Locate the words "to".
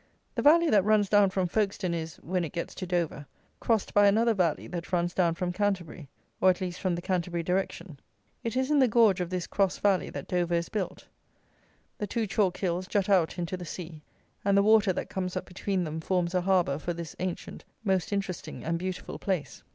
2.73-2.87